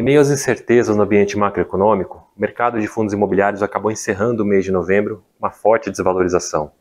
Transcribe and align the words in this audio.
Em 0.00 0.02
meio 0.02 0.18
às 0.18 0.30
incertezas 0.30 0.96
no 0.96 1.02
ambiente 1.02 1.36
macroeconômico, 1.36 2.26
o 2.34 2.40
mercado 2.40 2.80
de 2.80 2.86
fundos 2.86 3.12
imobiliários 3.12 3.62
acabou 3.62 3.92
encerrando 3.92 4.42
o 4.42 4.46
mês 4.46 4.64
de 4.64 4.72
novembro 4.72 5.22
uma 5.38 5.50
forte 5.50 5.90
desvalorização. 5.90 6.72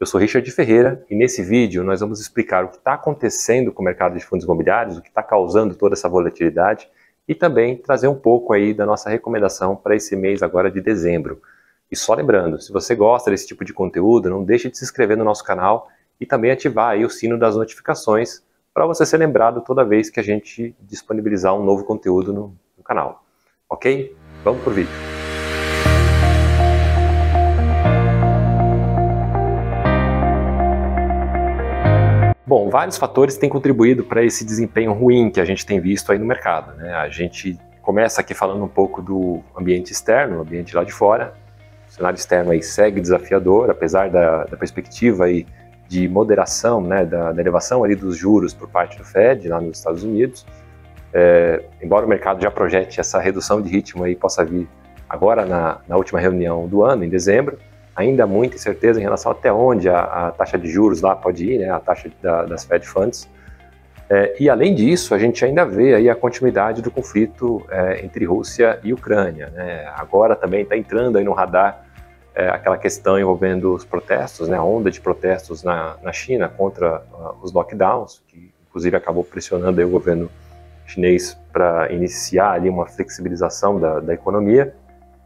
Eu 0.00 0.04
sou 0.04 0.20
Richard 0.20 0.50
Ferreira 0.50 1.06
e 1.08 1.14
nesse 1.14 1.40
vídeo 1.40 1.84
nós 1.84 2.00
vamos 2.00 2.18
explicar 2.20 2.64
o 2.64 2.68
que 2.70 2.78
está 2.78 2.94
acontecendo 2.94 3.70
com 3.70 3.80
o 3.80 3.84
mercado 3.84 4.18
de 4.18 4.24
fundos 4.24 4.44
imobiliários, 4.44 4.98
o 4.98 5.02
que 5.02 5.06
está 5.06 5.22
causando 5.22 5.76
toda 5.76 5.94
essa 5.94 6.08
volatilidade 6.08 6.90
e 7.28 7.32
também 7.32 7.76
trazer 7.76 8.08
um 8.08 8.16
pouco 8.16 8.52
aí 8.52 8.74
da 8.74 8.84
nossa 8.84 9.08
recomendação 9.08 9.76
para 9.76 9.94
esse 9.94 10.16
mês 10.16 10.42
agora 10.42 10.68
de 10.68 10.80
dezembro. 10.80 11.40
E 11.88 11.94
só 11.94 12.12
lembrando, 12.12 12.60
se 12.60 12.72
você 12.72 12.92
gosta 12.96 13.30
desse 13.30 13.46
tipo 13.46 13.64
de 13.64 13.72
conteúdo, 13.72 14.28
não 14.28 14.42
deixe 14.42 14.68
de 14.68 14.76
se 14.76 14.82
inscrever 14.82 15.16
no 15.16 15.22
nosso 15.22 15.44
canal 15.44 15.86
e 16.20 16.26
também 16.26 16.50
ativar 16.50 16.88
aí 16.88 17.04
o 17.04 17.08
sino 17.08 17.38
das 17.38 17.54
notificações 17.54 18.42
para 18.78 18.86
você 18.86 19.04
ser 19.04 19.16
lembrado 19.16 19.60
toda 19.60 19.84
vez 19.84 20.08
que 20.08 20.20
a 20.20 20.22
gente 20.22 20.72
disponibilizar 20.80 21.52
um 21.52 21.64
novo 21.64 21.82
conteúdo 21.82 22.32
no, 22.32 22.56
no 22.76 22.84
canal. 22.84 23.24
Ok? 23.68 24.16
Vamos 24.44 24.62
para 24.62 24.70
o 24.70 24.72
vídeo. 24.72 24.92
Bom, 32.46 32.70
vários 32.70 32.96
fatores 32.96 33.36
têm 33.36 33.50
contribuído 33.50 34.04
para 34.04 34.22
esse 34.22 34.44
desempenho 34.44 34.92
ruim 34.92 35.28
que 35.28 35.40
a 35.40 35.44
gente 35.44 35.66
tem 35.66 35.80
visto 35.80 36.12
aí 36.12 36.18
no 36.20 36.24
mercado. 36.24 36.76
Né? 36.76 36.94
A 36.94 37.08
gente 37.08 37.58
começa 37.82 38.20
aqui 38.20 38.32
falando 38.32 38.62
um 38.62 38.68
pouco 38.68 39.02
do 39.02 39.42
ambiente 39.58 39.90
externo, 39.90 40.40
ambiente 40.40 40.76
lá 40.76 40.84
de 40.84 40.92
fora. 40.92 41.34
O 41.88 41.92
cenário 41.92 42.16
externo 42.16 42.52
aí 42.52 42.62
segue 42.62 43.00
desafiador, 43.00 43.70
apesar 43.70 44.08
da, 44.08 44.44
da 44.44 44.56
perspectiva 44.56 45.24
aí 45.24 45.44
de 45.88 46.06
moderação, 46.06 46.82
né, 46.82 47.04
da, 47.04 47.32
da, 47.32 47.40
elevação 47.40 47.82
ali 47.82 47.96
dos 47.96 48.16
juros 48.16 48.52
por 48.52 48.68
parte 48.68 48.98
do 48.98 49.04
Fed 49.04 49.48
lá 49.48 49.60
nos 49.60 49.78
Estados 49.78 50.04
Unidos. 50.04 50.46
É, 51.12 51.64
embora 51.82 52.04
o 52.04 52.08
mercado 52.08 52.42
já 52.42 52.50
projete 52.50 53.00
essa 53.00 53.18
redução 53.18 53.62
de 53.62 53.70
ritmo 53.70 54.04
aí 54.04 54.14
possa 54.14 54.44
vir 54.44 54.68
agora 55.08 55.46
na, 55.46 55.78
na 55.88 55.96
última 55.96 56.20
reunião 56.20 56.68
do 56.68 56.84
ano, 56.84 57.02
em 57.02 57.08
dezembro, 57.08 57.58
ainda 57.96 58.26
muita 58.26 58.56
incerteza 58.56 59.00
em 59.00 59.02
relação 59.02 59.32
até 59.32 59.50
onde 59.50 59.88
a, 59.88 59.98
a 59.98 60.30
taxa 60.30 60.58
de 60.58 60.68
juros 60.68 61.00
lá 61.00 61.16
pode 61.16 61.50
ir, 61.50 61.58
né, 61.58 61.70
a 61.70 61.80
taxa 61.80 62.10
da, 62.22 62.44
das 62.44 62.64
Fed 62.64 62.86
Funds. 62.86 63.28
É, 64.10 64.36
e 64.38 64.48
além 64.48 64.74
disso, 64.74 65.14
a 65.14 65.18
gente 65.18 65.44
ainda 65.44 65.64
vê 65.64 65.94
aí 65.94 66.08
a 66.08 66.14
continuidade 66.14 66.80
do 66.80 66.90
conflito 66.90 67.64
é, 67.70 68.04
entre 68.04 68.24
Rússia 68.24 68.78
e 68.82 68.92
Ucrânia. 68.92 69.50
Né? 69.50 69.86
Agora 69.96 70.36
também 70.36 70.62
está 70.62 70.76
entrando 70.76 71.18
aí 71.18 71.24
no 71.24 71.32
radar 71.32 71.87
é, 72.38 72.48
aquela 72.50 72.78
questão 72.78 73.18
envolvendo 73.18 73.74
os 73.74 73.84
protestos, 73.84 74.48
né, 74.48 74.56
a 74.56 74.62
onda 74.62 74.92
de 74.92 75.00
protestos 75.00 75.64
na, 75.64 75.96
na 76.00 76.12
China 76.12 76.48
contra 76.48 77.02
uh, 77.12 77.34
os 77.42 77.52
lockdowns, 77.52 78.22
que 78.28 78.52
inclusive 78.68 78.96
acabou 78.96 79.24
pressionando 79.24 79.84
o 79.84 79.88
governo 79.90 80.30
chinês 80.86 81.36
para 81.52 81.92
iniciar 81.92 82.52
ali 82.52 82.68
uma 82.68 82.86
flexibilização 82.86 83.80
da, 83.80 83.98
da 83.98 84.14
economia. 84.14 84.72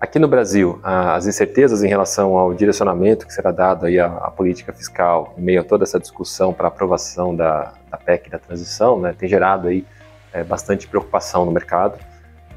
Aqui 0.01 0.19
no 0.19 0.27
Brasil, 0.27 0.81
as 0.83 1.27
incertezas 1.27 1.85
em 1.85 1.87
relação 1.87 2.37
ao 2.39 2.55
direcionamento 2.55 3.27
que 3.27 3.33
será 3.35 3.53
dado 3.53 3.85
aí 3.85 4.01
à, 4.01 4.07
à 4.07 4.31
política 4.31 4.73
fiscal, 4.73 5.35
em 5.37 5.43
meio 5.43 5.61
a 5.61 5.65
toda 5.65 5.85
essa 5.85 6.01
discussão 6.01 6.55
para 6.55 6.69
aprovação 6.69 7.37
da, 7.37 7.75
da 7.91 7.99
PEC 7.99 8.31
da 8.31 8.39
transição, 8.39 8.99
né, 8.99 9.15
tem 9.17 9.29
gerado 9.29 9.69
aí 9.69 9.85
é, 10.33 10.43
bastante 10.43 10.89
preocupação 10.89 11.45
no 11.45 11.53
mercado 11.53 11.99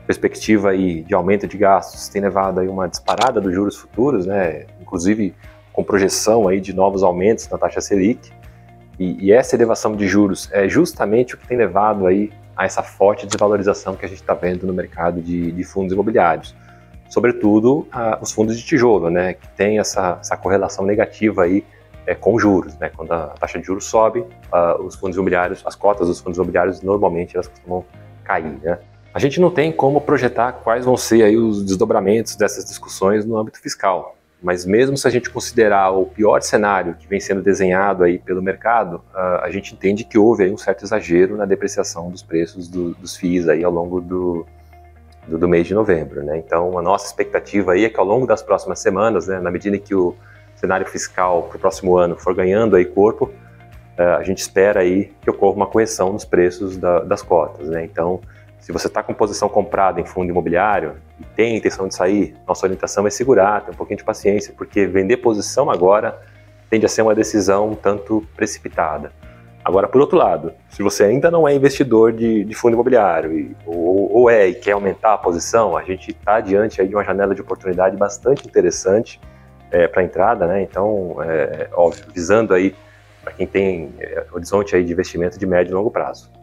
perspectiva 0.05 0.69
aí 0.69 1.01
de 1.03 1.13
aumento 1.13 1.47
de 1.47 1.57
gastos 1.57 2.07
tem 2.07 2.21
levado 2.21 2.59
aí 2.59 2.67
uma 2.67 2.87
disparada 2.87 3.41
dos 3.41 3.53
juros 3.53 3.75
futuros, 3.75 4.25
né? 4.25 4.65
Inclusive 4.81 5.33
com 5.73 5.83
projeção 5.83 6.47
aí 6.47 6.61
de 6.61 6.73
novos 6.73 7.03
aumentos 7.03 7.49
na 7.49 7.57
taxa 7.57 7.81
Selic. 7.81 8.31
E, 8.97 9.25
e 9.25 9.31
essa 9.31 9.55
elevação 9.55 9.95
de 9.95 10.07
juros 10.07 10.49
é 10.53 10.69
justamente 10.69 11.35
o 11.35 11.37
que 11.37 11.47
tem 11.47 11.57
levado 11.57 12.07
aí 12.07 12.31
a 12.55 12.65
essa 12.65 12.81
forte 12.81 13.27
desvalorização 13.27 13.95
que 13.95 14.05
a 14.05 14.07
gente 14.07 14.21
está 14.21 14.33
vendo 14.33 14.65
no 14.65 14.73
mercado 14.73 15.21
de, 15.21 15.51
de, 15.51 15.63
fundos 15.65 15.91
imobiliários, 15.91 16.55
sobretudo 17.09 17.85
a, 17.91 18.17
os 18.21 18.31
fundos 18.31 18.57
de 18.57 18.63
tijolo, 18.63 19.09
né? 19.09 19.33
Que 19.33 19.47
tem 19.49 19.79
essa, 19.79 20.17
essa 20.21 20.37
correlação 20.37 20.85
negativa 20.85 21.43
aí 21.43 21.65
é, 22.07 22.15
com 22.15 22.39
juros, 22.39 22.77
né? 22.77 22.89
Quando 22.95 23.11
a 23.11 23.27
taxa 23.39 23.59
de 23.59 23.65
juros 23.65 23.85
sobe, 23.85 24.23
a, 24.51 24.77
os 24.81 24.95
fundos 24.95 25.17
imobiliários, 25.17 25.61
as 25.65 25.75
cotas 25.75 26.07
dos 26.07 26.21
fundos 26.21 26.37
imobiliários 26.37 26.81
normalmente 26.81 27.35
elas 27.35 27.47
costumam 27.47 27.83
cair, 28.23 28.57
né? 28.63 28.79
A 29.15 29.19
gente 29.19 29.39
não 29.39 29.49
tem 29.49 29.71
como 29.71 30.01
projetar 30.01 30.51
quais 30.51 30.83
vão 30.83 30.97
ser 30.97 31.23
aí 31.23 31.37
os 31.37 31.63
desdobramentos 31.63 32.35
dessas 32.35 32.65
discussões 32.65 33.23
no 33.23 33.37
âmbito 33.37 33.61
fiscal. 33.61 34.17
Mas 34.43 34.65
mesmo 34.65 34.97
se 34.97 35.07
a 35.07 35.09
gente 35.09 35.29
considerar 35.29 35.89
o 35.91 36.05
pior 36.05 36.41
cenário 36.41 36.95
que 36.95 37.07
vem 37.07 37.21
sendo 37.21 37.41
desenhado 37.41 38.03
aí 38.03 38.19
pelo 38.19 38.41
mercado, 38.41 39.01
a 39.41 39.49
gente 39.49 39.73
entende 39.73 40.03
que 40.03 40.17
houve 40.17 40.43
aí 40.43 40.51
um 40.51 40.57
certo 40.57 40.83
exagero 40.83 41.37
na 41.37 41.45
depreciação 41.45 42.11
dos 42.11 42.21
preços 42.21 42.67
do, 42.67 42.93
dos 42.95 43.15
FIIs 43.15 43.47
aí 43.47 43.63
ao 43.63 43.71
longo 43.71 44.01
do, 44.01 44.45
do, 45.25 45.37
do, 45.37 45.47
mês 45.47 45.65
de 45.65 45.73
novembro. 45.73 46.21
Né? 46.21 46.37
Então, 46.37 46.77
a 46.77 46.81
nossa 46.81 47.05
expectativa 47.05 47.71
aí 47.71 47.85
é 47.85 47.89
que 47.89 47.97
ao 47.97 48.05
longo 48.05 48.27
das 48.27 48.41
próximas 48.41 48.79
semanas, 48.79 49.27
né, 49.27 49.39
na 49.39 49.49
medida 49.49 49.77
que 49.77 49.95
o 49.95 50.13
cenário 50.57 50.85
fiscal 50.85 51.43
para 51.43 51.55
o 51.55 51.59
próximo 51.59 51.95
ano 51.95 52.17
for 52.17 52.35
ganhando 52.35 52.75
aí 52.75 52.83
corpo, 52.83 53.31
a 53.97 54.23
gente 54.23 54.39
espera 54.39 54.81
aí 54.81 55.13
que 55.21 55.29
ocorra 55.29 55.55
uma 55.55 55.67
correção 55.67 56.11
nos 56.11 56.25
preços 56.25 56.75
da, 56.75 56.99
das 56.99 57.21
cotas. 57.21 57.69
Né? 57.69 57.85
Então, 57.85 58.19
se 58.65 58.71
você 58.71 58.87
está 58.87 59.03
com 59.03 59.13
posição 59.13 59.47
comprada 59.47 60.01
em 60.01 60.05
fundo 60.05 60.27
imobiliário 60.27 60.95
e 61.19 61.23
tem 61.35 61.53
a 61.53 61.57
intenção 61.57 61.87
de 61.87 61.93
sair, 61.93 62.35
nossa 62.47 62.65
orientação 62.65 63.05
é 63.05 63.11
segurar, 63.11 63.63
ter 63.63 63.69
um 63.69 63.75
pouquinho 63.75 63.99
de 63.99 64.03
paciência, 64.03 64.55
porque 64.57 64.87
vender 64.87 65.17
posição 65.17 65.69
agora 65.69 66.19
tende 66.67 66.83
a 66.83 66.89
ser 66.89 67.03
uma 67.03 67.13
decisão 67.13 67.69
um 67.69 67.75
tanto 67.75 68.27
precipitada. 68.35 69.11
Agora, 69.63 69.87
por 69.87 70.01
outro 70.01 70.17
lado, 70.17 70.51
se 70.67 70.81
você 70.81 71.03
ainda 71.03 71.29
não 71.29 71.47
é 71.47 71.53
investidor 71.53 72.11
de, 72.11 72.43
de 72.43 72.55
fundo 72.55 72.73
imobiliário 72.73 73.37
e, 73.37 73.55
ou, 73.67 74.11
ou, 74.11 74.29
é 74.31 74.47
e 74.47 74.55
quer 74.55 74.71
aumentar 74.71 75.13
a 75.13 75.17
posição, 75.19 75.77
a 75.77 75.83
gente 75.83 76.09
está 76.09 76.39
diante 76.39 76.81
aí 76.81 76.87
de 76.87 76.95
uma 76.95 77.03
janela 77.03 77.35
de 77.35 77.41
oportunidade 77.41 77.95
bastante 77.95 78.47
interessante 78.47 79.21
é, 79.69 79.87
para 79.87 80.01
entrada, 80.01 80.47
né? 80.47 80.63
Então, 80.63 81.17
é, 81.21 81.69
óbvio, 81.71 82.03
visando 82.11 82.51
aí 82.51 82.73
para 83.23 83.31
quem 83.31 83.45
tem 83.45 83.93
é, 83.99 84.25
horizonte 84.31 84.75
aí 84.75 84.83
de 84.83 84.91
investimento 84.91 85.37
de 85.37 85.45
médio 85.45 85.71
e 85.71 85.75
longo 85.75 85.91
prazo. 85.91 86.33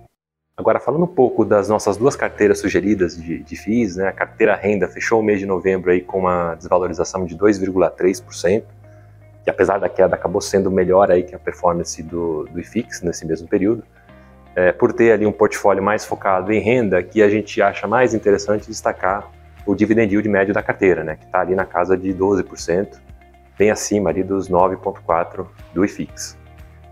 Agora, 0.55 0.79
falando 0.79 1.05
um 1.05 1.15
pouco 1.15 1.47
das 1.47 1.67
nossas 1.67 1.97
duas 1.97 2.15
carteiras 2.15 2.59
sugeridas 2.59 3.17
de, 3.17 3.43
de 3.43 3.57
FIIs, 3.57 3.97
né, 3.97 4.09
a 4.09 4.13
carteira 4.13 4.55
renda 4.55 4.87
fechou 4.87 5.21
o 5.21 5.23
mês 5.23 5.41
de 5.41 5.47
novembro 5.47 5.91
aí 5.91 6.03
com 6.03 6.19
uma 6.19 6.55
desvalorização 6.57 7.25
de 7.25 7.35
2,3%, 7.39 8.63
que 9.43 9.49
apesar 9.49 9.79
da 9.79 9.89
queda 9.89 10.15
acabou 10.15 10.43
sendo 10.43 10.71
melhor 10.71 11.11
aí 11.11 11.23
que 11.23 11.35
a 11.35 11.39
performance 11.39 12.03
do, 12.03 12.45
do 12.45 12.61
IFIX 12.61 13.01
nesse 13.01 13.27
mesmo 13.27 13.49
período. 13.49 13.83
É, 14.55 14.71
por 14.71 14.93
ter 14.93 15.13
ali 15.13 15.25
um 15.25 15.33
portfólio 15.33 15.83
mais 15.83 16.05
focado 16.05 16.53
em 16.53 16.61
renda, 16.61 17.03
que 17.03 17.23
a 17.23 17.31
gente 17.31 17.63
acha 17.63 17.87
mais 17.87 18.13
interessante 18.13 18.69
destacar 18.69 19.31
o 19.65 19.75
dividend 19.75 20.13
yield 20.13 20.29
médio 20.29 20.53
da 20.53 20.63
carteira, 20.63 21.03
né, 21.03 21.17
que 21.17 21.25
está 21.25 21.41
ali 21.41 21.55
na 21.55 21.65
casa 21.65 21.97
de 21.97 22.13
12%, 22.13 23.01
bem 23.59 23.71
acima 23.71 24.11
ali 24.11 24.23
dos 24.23 24.51
9,4% 24.51 25.47
do 25.73 25.83
IFIX. 25.83 26.42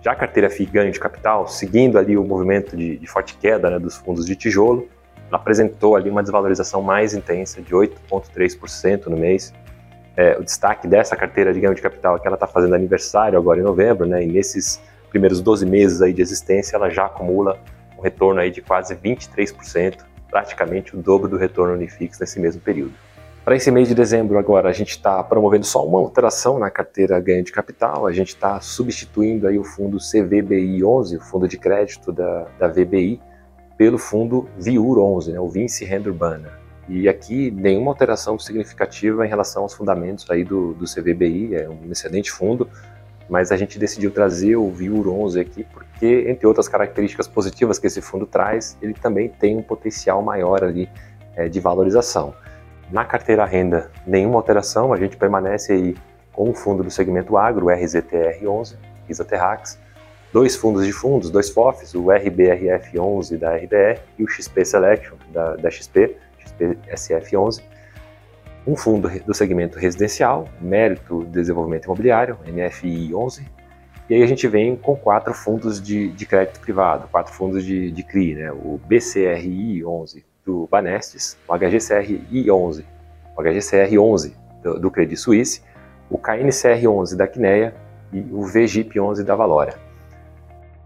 Já 0.03 0.13
a 0.13 0.15
carteira 0.15 0.49
FI 0.49 0.67
ganho 0.67 0.91
de 0.91 0.99
capital, 0.99 1.47
seguindo 1.47 1.99
ali 1.99 2.17
o 2.17 2.25
movimento 2.25 2.77
de, 2.77 2.97
de 2.97 3.07
forte 3.07 3.37
queda 3.37 3.69
né, 3.69 3.79
dos 3.79 3.97
fundos 3.97 4.25
de 4.25 4.35
tijolo, 4.35 4.89
apresentou 5.31 5.95
ali 5.95 6.09
uma 6.09 6.23
desvalorização 6.23 6.83
mais 6.83 7.15
intensa 7.15 7.61
de 7.61 7.75
8,3% 7.75 9.07
no 9.07 9.17
mês. 9.17 9.53
É, 10.17 10.37
o 10.39 10.43
destaque 10.43 10.89
dessa 10.89 11.15
carteira 11.15 11.53
de 11.53 11.61
ganho 11.61 11.75
de 11.75 11.83
capital 11.83 12.17
é 12.17 12.19
que 12.19 12.27
ela 12.27 12.37
está 12.37 12.47
fazendo 12.47 12.75
aniversário 12.75 13.39
agora 13.39 13.61
em 13.61 13.63
novembro, 13.63 14.07
né, 14.07 14.23
e 14.25 14.27
nesses 14.27 14.81
primeiros 15.11 15.41
12 15.41 15.67
meses 15.67 16.01
aí 16.01 16.13
de 16.13 16.23
existência 16.23 16.77
ela 16.77 16.89
já 16.89 17.07
acumula 17.07 17.59
um 17.99 18.03
retorno 18.03 18.41
aí 18.41 18.51
de 18.51 18.63
quase 18.63 18.95
23%, 18.97 19.99
praticamente 20.31 20.97
o 20.97 20.99
dobro 20.99 21.29
do 21.29 21.37
retorno 21.37 21.75
Unifix 21.75 22.19
nesse 22.19 22.41
mesmo 22.41 22.61
período. 22.61 22.93
Para 23.45 23.57
esse 23.57 23.71
mês 23.71 23.89
de 23.89 23.95
dezembro 23.95 24.39
agora, 24.39 24.69
a 24.69 24.73
gente 24.73 24.91
está 24.91 25.25
promovendo 25.25 25.65
só 25.65 25.85
uma 25.85 25.99
alteração 25.99 26.59
na 26.59 26.71
carteira 26.71 27.19
ganho 27.19 27.43
de 27.43 27.51
capital, 27.51 28.07
a 28.07 28.13
gente 28.13 28.29
está 28.29 28.61
substituindo 28.61 29.49
aí 29.49 29.59
o 29.59 29.65
fundo 29.65 29.97
CVBI 29.97 30.85
11, 30.85 31.17
o 31.17 31.21
fundo 31.21 31.49
de 31.49 31.57
crédito 31.57 32.13
da, 32.13 32.47
da 32.59 32.69
VBI, 32.69 33.19
pelo 33.79 33.97
fundo 33.97 34.47
VIUR 34.59 34.99
11, 34.99 35.33
né, 35.33 35.41
o 35.41 35.49
Vinci 35.49 35.87
Renda 35.87 36.11
Urbana. 36.11 36.53
E 36.87 37.09
aqui 37.09 37.51
nenhuma 37.51 37.91
alteração 37.91 38.39
significativa 38.39 39.25
em 39.25 39.29
relação 39.29 39.63
aos 39.63 39.73
fundamentos 39.73 40.31
aí 40.31 40.45
do, 40.45 40.75
do 40.75 40.85
CVBI, 40.85 41.55
é 41.55 41.67
um 41.67 41.91
excelente 41.91 42.31
fundo, 42.31 42.69
mas 43.27 43.51
a 43.51 43.57
gente 43.57 43.79
decidiu 43.79 44.11
trazer 44.11 44.57
o 44.57 44.71
VIUR 44.71 45.09
11 45.09 45.41
aqui 45.41 45.65
porque, 45.73 46.27
entre 46.29 46.47
outras 46.47 46.69
características 46.69 47.27
positivas 47.27 47.79
que 47.79 47.87
esse 47.87 48.03
fundo 48.03 48.27
traz, 48.27 48.77
ele 48.83 48.93
também 48.93 49.31
tem 49.31 49.57
um 49.57 49.63
potencial 49.63 50.21
maior 50.21 50.63
ali 50.63 50.91
é, 51.35 51.49
de 51.49 51.59
valorização. 51.59 52.35
Na 52.91 53.05
carteira 53.05 53.45
renda, 53.45 53.91
nenhuma 54.05 54.37
alteração, 54.37 54.93
a 54.93 54.97
gente 54.97 55.17
permanece 55.17 55.73
aí 55.73 55.97
com 56.33 56.51
o 56.51 56.55
fundo 56.55 56.83
do 56.83 56.91
segmento 56.91 57.37
agro, 57.37 57.67
o 57.67 57.69
RZTR11, 57.69 58.77
Risa 59.07 59.25
Terrax, 59.25 59.79
dois 60.33 60.57
fundos 60.57 60.85
de 60.85 60.93
fundos, 60.93 61.31
dois 61.31 61.51
FOFs, 61.51 61.95
o 61.95 62.07
RBRF11 62.07 63.39
da 63.39 63.55
RBR 63.55 64.01
e 64.19 64.25
o 64.25 64.29
XP 64.29 64.65
Selection 64.65 65.17
da, 65.33 65.55
da 65.55 65.71
XP, 65.71 66.17
XPSF11, 66.45 67.63
um 68.67 68.75
fundo 68.75 69.09
do 69.25 69.35
segmento 69.35 69.79
residencial, 69.79 70.49
Mérito 70.61 71.25
Desenvolvimento 71.27 71.85
Imobiliário, 71.85 72.39
MFI11, 72.45 73.43
e 74.09 74.15
aí 74.15 74.23
a 74.25 74.27
gente 74.27 74.49
vem 74.49 74.75
com 74.75 74.97
quatro 74.97 75.33
fundos 75.33 75.81
de, 75.81 76.09
de 76.09 76.27
crédito 76.27 76.59
privado, 76.59 77.07
quatro 77.07 77.33
fundos 77.33 77.65
de, 77.65 77.93
de 77.93 78.03
CRI, 78.03 78.35
né? 78.35 78.51
o 78.51 78.81
BCRI11, 78.89 80.25
do 80.45 80.69
Banestes, 80.71 81.37
o 81.49 81.53
HGCR-11, 81.53 82.85
o 83.37 83.43
HGCR-11 83.43 84.33
do, 84.63 84.79
do 84.79 84.91
Credit 84.91 85.17
Suisse, 85.17 85.63
o 86.09 86.19
KNCR-11 86.19 87.17
da 87.17 87.27
Quineia 87.27 87.75
e 88.13 88.21
o 88.33 88.43
VGIP-11 88.43 89.23
da 89.23 89.35
Valora. 89.35 89.75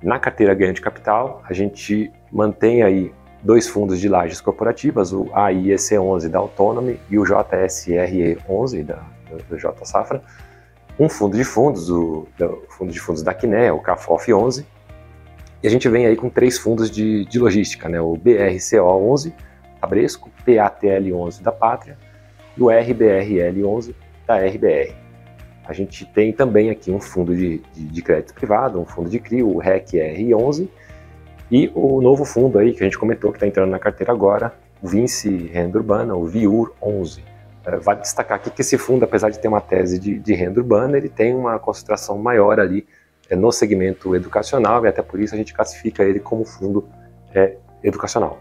Na 0.03 0.19
carteira 0.19 0.55
ganho 0.55 0.75
de 0.75 0.83
capital, 0.83 1.43
a 1.49 1.53
gente 1.53 2.13
mantém 2.31 2.83
aí 2.83 3.13
dois 3.43 3.69
fundos 3.69 4.01
de 4.01 4.09
lajes 4.09 4.41
corporativas, 4.41 5.13
o 5.13 5.25
AIEC11 5.27 6.29
da 6.29 6.39
Autonomy 6.39 7.01
e 7.11 7.19
o 7.19 7.23
JSRE11 7.23 8.85
da, 8.85 9.03
do, 9.49 9.59
J 9.59 9.85
Safra, 9.85 10.23
um 10.99 11.09
fundo 11.09 11.37
de 11.37 11.45
fundos, 11.45 11.91
o, 11.91 12.27
fundo 12.71 12.93
de 12.93 13.01
fundos 13.01 13.23
da 13.23 13.35
Quiné, 13.35 13.73
o 13.73 13.81
CAFOF 13.81 14.33
11, 14.33 14.67
e 15.65 15.67
a 15.67 15.71
gente 15.71 15.89
vem 15.89 16.05
aí 16.05 16.15
com 16.15 16.29
três 16.29 16.59
fundos 16.59 16.91
de, 16.91 17.25
de 17.25 17.39
logística, 17.39 17.89
né? 17.89 17.99
o 17.99 18.15
BRCO 18.19 18.83
11 18.83 19.35
Tabresco, 19.81 20.31
PATL 20.45 21.15
11 21.15 21.43
da 21.43 21.51
Pátria 21.51 21.97
e 22.55 22.63
o 22.63 22.69
RBRL 22.69 23.65
11 23.65 23.97
da 24.27 24.37
RBR. 24.37 24.95
A 25.67 25.73
gente 25.73 26.05
tem 26.05 26.35
também 26.35 26.69
aqui 26.69 26.91
um 26.91 27.01
fundo 27.01 27.35
de, 27.35 27.63
de, 27.73 27.85
de 27.87 28.03
crédito 28.03 28.35
privado, 28.35 28.79
um 28.79 28.85
fundo 28.85 29.09
de 29.09 29.19
CRI, 29.19 29.43
o 29.43 29.57
REC-R 29.57 30.35
11 30.35 30.71
e 31.51 31.73
o 31.75 32.03
novo 32.03 32.27
fundo 32.27 32.59
aí 32.59 32.75
que 32.75 32.83
a 32.83 32.85
gente 32.85 32.99
comentou 32.99 33.31
que 33.31 33.39
está 33.39 33.47
entrando 33.47 33.71
na 33.71 33.79
carteira 33.79 34.13
agora, 34.13 34.53
o 34.83 34.89
Vinci 34.89 35.47
Renda 35.47 35.79
Urbana, 35.79 36.15
o 36.15 36.27
VIUR 36.27 36.75
11. 36.83 37.25
É, 37.65 37.77
vale 37.79 38.03
destacar 38.03 38.37
aqui 38.37 38.51
que 38.51 38.61
esse 38.61 38.77
fundo, 38.77 39.05
apesar 39.05 39.31
de 39.31 39.39
ter 39.39 39.49
uma 39.49 39.63
tese 39.63 39.99
de, 39.99 40.19
de 40.19 40.35
renda 40.35 40.61
urbana, 40.61 40.99
ele 40.99 41.09
tem 41.09 41.35
uma 41.35 41.59
concentração 41.59 42.19
maior 42.19 42.61
ali 42.61 42.87
é, 43.29 43.37
no 43.37 43.53
segmento 43.53 44.15
educacional 44.15 44.85
e 44.85 44.89
até 44.89 45.03
por 45.03 45.21
isso 45.21 45.35
a 45.35 45.39
gente 45.39 45.55
classifica 45.55 46.03
ele 46.03 46.21
como 46.21 46.45
fundo 46.45 46.87
é, 47.35 47.57
educacional. 47.83 48.39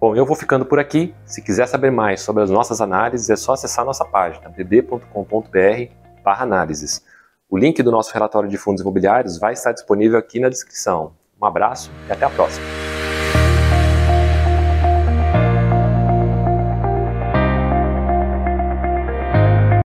Bom, 0.00 0.14
eu 0.14 0.24
vou 0.24 0.36
ficando 0.36 0.64
por 0.64 0.78
aqui. 0.78 1.12
Se 1.24 1.42
quiser 1.42 1.66
saber 1.66 1.90
mais 1.90 2.20
sobre 2.20 2.40
as 2.42 2.50
nossas 2.50 2.80
análises, 2.80 3.28
é 3.30 3.36
só 3.36 3.54
acessar 3.54 3.84
nossa 3.84 4.04
página 4.04 4.48
bb.com.br/análises. 4.48 7.02
O 7.50 7.58
link 7.58 7.82
do 7.82 7.90
nosso 7.90 8.14
relatório 8.14 8.48
de 8.48 8.56
fundos 8.56 8.82
imobiliários 8.82 9.36
vai 9.38 9.54
estar 9.54 9.72
disponível 9.72 10.16
aqui 10.18 10.38
na 10.38 10.48
descrição. 10.48 11.14
Um 11.40 11.46
abraço 11.46 11.90
e 12.08 12.12
até 12.12 12.24
a 12.24 12.30
próxima. 12.30 12.77